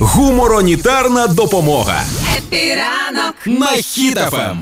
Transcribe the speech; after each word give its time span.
Гуморонітарна 0.00 1.26
допомога. 1.26 2.02
Happy 2.38 2.86
ранок 2.86 3.34
на 3.46 3.66
Хіт 3.66 4.19
FM. 4.19 4.58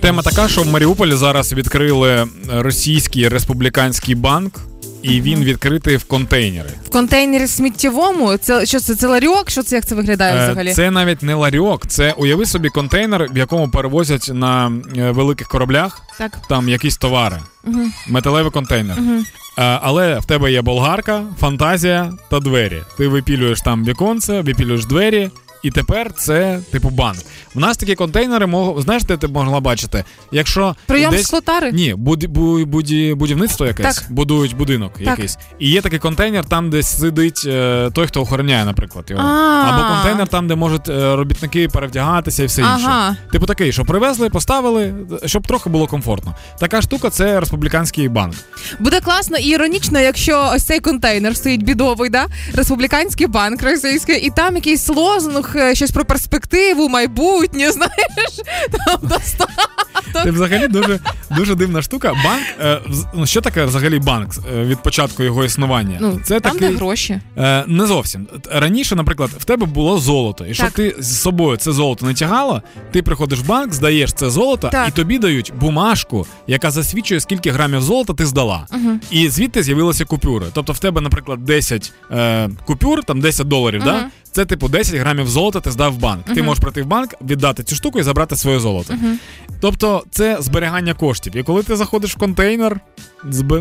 Тема 0.00 0.22
така, 0.22 0.48
що 0.48 0.62
в 0.62 0.66
Маріуполі 0.66 1.14
зараз 1.14 1.52
відкрили 1.52 2.26
російський 2.52 3.28
республіканський 3.28 4.14
банк. 4.14 4.60
І 5.02 5.20
він 5.20 5.44
відкритий 5.44 5.96
в 5.96 6.04
контейнери. 6.04 6.70
В 6.86 6.90
контейнері 6.90 7.46
сміттєвому? 7.46 8.36
Це 8.36 8.66
що 8.66 8.80
це 8.80 8.94
це 8.96 9.06
ларьок? 9.06 9.50
Що 9.50 9.62
це 9.62 9.76
як 9.76 9.86
це 9.86 9.94
виглядає 9.94 10.40
Е, 10.40 10.44
взагалі? 10.44 10.72
Це 10.74 10.90
навіть 10.90 11.22
не 11.22 11.34
ларьок, 11.34 11.86
це 11.86 12.12
уяви 12.12 12.46
собі 12.46 12.68
контейнер, 12.68 13.28
в 13.32 13.38
якому 13.38 13.68
перевозять 13.70 14.30
на 14.34 14.72
е, 14.96 15.10
великих 15.10 15.48
кораблях 15.48 16.02
Так. 16.18 16.38
там 16.48 16.68
якісь 16.68 16.96
товари. 16.96 17.38
Угу. 17.64 17.80
Металевий 18.08 18.52
контейнер. 18.52 18.98
Угу. 18.98 19.24
Е, 19.58 19.78
Але 19.82 20.18
в 20.18 20.24
тебе 20.24 20.52
є 20.52 20.62
болгарка, 20.62 21.22
фантазія 21.40 22.12
та 22.30 22.40
двері. 22.40 22.82
Ти 22.96 23.08
випілюєш 23.08 23.60
там 23.60 23.84
віконце, 23.84 24.40
випілюєш 24.40 24.86
двері, 24.86 25.30
і 25.66 25.70
тепер 25.70 26.12
це 26.12 26.60
типу 26.72 26.90
банк. 26.90 27.18
У 27.54 27.60
нас 27.60 27.76
такі 27.76 27.94
контейнери 27.94 28.46
мог... 28.46 28.80
знаєш, 28.80 29.04
де 29.04 29.16
ти 29.16 29.28
могла 29.28 29.60
бачити? 29.60 30.04
Якщо 30.32 30.76
Прийом 30.86 31.10
десь... 31.10 31.26
склотари? 31.26 31.72
Ні, 31.72 31.94
буд... 31.94 32.24
бу... 32.24 32.64
буді... 32.64 33.14
будівництво 33.14 33.66
якесь, 33.66 33.96
Так. 33.96 34.04
будують 34.10 34.56
будинок 34.56 34.92
Так. 34.92 35.06
якийсь. 35.06 35.38
І 35.58 35.70
є 35.70 35.80
такий 35.80 35.98
контейнер, 35.98 36.44
там, 36.44 36.70
де 36.70 36.82
сидить 36.82 37.42
е, 37.46 37.90
той, 37.94 38.06
хто 38.06 38.20
охороняє, 38.20 38.64
наприклад, 38.64 39.04
його. 39.08 39.22
А. 39.22 39.70
Або 39.70 39.94
контейнер 39.94 40.28
там, 40.28 40.48
де 40.48 40.54
можуть 40.54 40.88
е, 40.88 41.16
робітники 41.16 41.68
перевдягатися 41.68 42.42
і 42.42 42.46
все 42.46 42.60
інше. 42.60 42.86
Ага. 42.86 43.16
Типу 43.32 43.46
такий, 43.46 43.72
що 43.72 43.84
привезли, 43.84 44.30
поставили, 44.30 44.94
щоб 45.24 45.46
трохи 45.46 45.70
було 45.70 45.86
комфортно. 45.86 46.34
Така 46.58 46.82
штука 46.82 47.10
це 47.10 47.40
республіканський 47.40 48.08
банк. 48.08 48.34
Буде 48.78 49.00
класно 49.00 49.38
і 49.38 49.48
іронічно, 49.48 50.00
якщо 50.00 50.50
ось 50.54 50.64
цей 50.64 50.80
контейнер 50.80 51.36
стоїть 51.36 51.62
бідовий, 51.62 52.10
да? 52.10 52.26
республіканський 52.54 53.26
банк 53.26 53.62
російський, 53.62 54.26
і 54.26 54.30
там 54.30 54.54
якийсь 54.56 54.88
лозунг, 54.88 55.52
е, 55.55 55.55
щось 55.74 55.90
про 55.90 56.04
перспективу, 56.04 56.88
майбутнє, 56.88 57.70
знаєш, 57.72 58.40
там 58.70 59.08
достаток. 59.08 59.86
Це 60.12 60.30
взагалі 60.30 60.68
дуже 60.68 60.98
дуже 61.30 61.54
дивна 61.54 61.82
штука. 61.82 62.14
Банк, 62.24 62.42
е, 62.60 62.80
ну 63.14 63.26
що 63.26 63.40
таке 63.40 63.64
взагалі 63.64 63.98
банк 63.98 64.30
е, 64.54 64.64
від 64.64 64.82
початку 64.82 65.22
його 65.22 65.44
існування? 65.44 65.98
Ну, 66.00 66.20
це 66.24 66.40
там 66.40 66.52
такий 66.52 66.68
де 66.68 66.76
гроші. 66.76 67.20
Е, 67.36 67.64
не 67.66 67.86
зовсім. 67.86 68.26
Раніше, 68.52 68.96
наприклад, 68.96 69.30
в 69.38 69.44
тебе 69.44 69.66
було 69.66 69.98
золото, 69.98 70.46
і 70.46 70.54
щоб 70.54 70.70
ти 70.70 70.94
з 70.98 71.20
собою 71.20 71.56
це 71.56 71.72
золото 71.72 72.06
не 72.06 72.14
тягала, 72.14 72.62
ти 72.92 73.02
приходиш 73.02 73.38
в 73.38 73.46
банк, 73.46 73.72
здаєш 73.72 74.12
це 74.12 74.30
золото, 74.30 74.68
Так. 74.68 74.88
і 74.88 74.90
тобі 74.90 75.18
дають 75.18 75.52
бумажку, 75.60 76.26
яка 76.46 76.70
засвідчує, 76.70 77.20
скільки 77.20 77.50
грамів 77.50 77.82
золота 77.82 78.14
ти 78.14 78.26
здала. 78.26 78.66
Угу. 78.72 78.98
І 79.10 79.28
звідти 79.28 79.62
з'явилися 79.62 80.04
купюри. 80.04 80.46
Тобто 80.52 80.72
в 80.72 80.78
тебе, 80.78 81.00
наприклад, 81.00 81.44
10 81.44 81.92
е, 82.10 82.50
купюр, 82.66 83.04
там 83.04 83.20
10 83.20 83.48
доларів, 83.48 83.82
да? 83.84 84.04
Це 84.36 84.44
типу 84.44 84.68
10 84.68 84.94
грамів 84.94 85.28
золота 85.28 85.60
ти 85.60 85.70
здав 85.70 85.92
в 85.92 85.98
банк. 85.98 86.24
Ти 86.34 86.42
можеш 86.42 86.62
прийти 86.62 86.82
в 86.82 86.86
банк, 86.86 87.14
віддати 87.20 87.62
цю 87.62 87.76
штуку 87.76 87.98
і 87.98 88.02
забрати 88.02 88.36
своє 88.36 88.60
золото. 88.60 88.94
Мгм. 88.94 89.18
Тобто 89.60 90.04
це 90.10 90.36
зберігання 90.40 90.94
коштів. 90.94 91.36
І 91.36 91.42
коли 91.42 91.62
ти 91.62 91.76
заходиш 91.76 92.14
в 92.14 92.18
контейнер, 92.18 92.80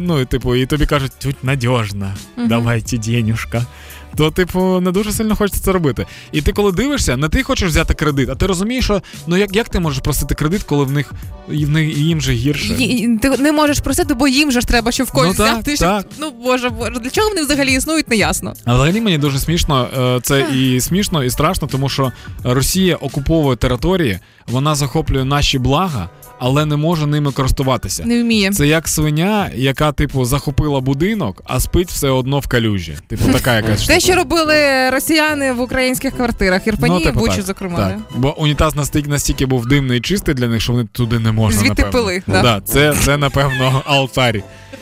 ну, 0.01 0.19
і, 0.21 0.25
типу, 0.25 0.55
і 0.55 0.65
тобі 0.65 0.85
кажуть, 0.85 1.11
тут 1.21 1.43
надіжно, 1.43 2.13
Мгм. 2.37 2.47
давайте 2.47 2.97
денюжка. 2.97 3.65
То, 4.17 4.31
типу, 4.31 4.79
не 4.81 4.91
дуже 4.91 5.11
сильно 5.11 5.35
хочеться 5.35 5.61
це 5.63 5.71
робити. 5.71 6.05
І 6.31 6.41
ти, 6.41 6.51
коли 6.53 6.71
дивишся, 6.71 7.17
не 7.17 7.29
ти 7.29 7.43
хочеш 7.43 7.69
взяти 7.69 7.93
кредит, 7.93 8.29
а 8.29 8.35
ти 8.35 8.45
розумієш, 8.47 8.85
що 8.85 9.01
ну 9.27 9.37
як, 9.37 9.55
як 9.55 9.69
ти 9.69 9.79
можеш 9.79 9.99
просити 9.99 10.35
кредит, 10.35 10.63
коли 10.63 10.83
в 10.83 10.91
них 10.91 11.13
в 11.47 11.69
них 11.69 11.97
їм 11.97 12.21
же 12.21 12.33
гірше. 12.33 12.73
Й- 12.79 13.17
Ти 13.17 13.29
не 13.29 13.51
можеш 13.51 13.79
просити, 13.79 14.13
бо 14.13 14.27
їм 14.27 14.51
же 14.51 14.61
ж 14.61 14.67
треба, 14.67 14.91
щоб 14.91 15.07
в 15.07 15.11
когось 15.11 15.37
Ну, 15.39 15.45
так, 15.45 15.53
взяти. 15.53 15.75
щоб- 15.75 15.87
так. 15.87 16.05
Ну 16.19 16.31
боже, 16.43 16.69
боже, 16.69 16.91
для 16.91 17.09
чого 17.09 17.29
вони 17.29 17.41
взагалі 17.41 17.73
існують, 17.73 18.09
не 18.09 18.15
ясно. 18.15 18.53
А 18.65 18.73
взагалі 18.73 19.01
мені 19.01 19.17
дуже 19.17 19.39
смішно. 19.39 19.87
е, 19.97 20.19
Це 20.23 20.41
і 20.55 20.81
смішно, 20.81 21.23
і 21.23 21.29
страшно, 21.29 21.67
тому 21.67 21.89
що 21.89 22.11
Росія 22.43 22.95
окуповує 22.95 23.55
території, 23.57 24.19
вона 24.47 24.75
захоплює 24.75 25.25
наші 25.25 25.59
блага, 25.59 26.09
але 26.39 26.65
не 26.65 26.75
може 26.75 27.07
ними 27.07 27.31
користуватися. 27.31 28.03
Не 28.05 28.23
вміє. 28.23 28.51
Це 28.51 28.67
як 28.67 28.87
свиня, 28.87 29.49
яка, 29.55 29.91
типу, 29.91 30.25
захопила 30.25 30.79
будинок, 30.79 31.41
а 31.45 31.59
спить 31.59 31.89
все 31.89 32.09
одно 32.09 32.39
в 32.39 32.47
калюжі. 32.47 32.97
Типу, 33.07 33.31
така 33.31 33.55
якась 33.55 33.79
штука. 33.83 33.93
Те, 33.93 33.99
що 33.99 34.15
робили 34.15 34.89
росіяни 34.89 35.53
в 35.53 35.61
українських 35.61 36.15
квартирах, 36.15 36.67
Ірпені 36.67 37.01
і 37.01 37.03
типу, 37.03 37.19
Бучі, 37.19 37.35
так, 37.35 37.45
зокрема. 37.45 37.77
Так. 37.77 37.99
Бо 38.15 38.37
унітаз 38.41 38.75
настільки, 38.75 39.09
настільки 39.09 39.45
був 39.45 39.65
димний 39.65 39.97
і 39.97 40.01
чистий 40.01 40.35
для 40.35 40.47
них, 40.47 40.61
що 40.61 40.73
вони 40.73 40.87
туди 40.91 41.19
не 41.19 41.31
можна. 41.31 41.59
Звідти 41.59 41.83
напевно. 41.83 41.91
пили, 42.07 42.23
да. 42.27 42.41
Да, 42.41 42.61
це, 42.65 42.93
це, 43.01 43.17
напевно, 43.17 43.81
алтарі. 43.85 44.43